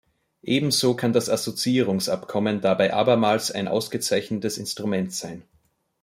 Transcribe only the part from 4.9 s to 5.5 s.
sein.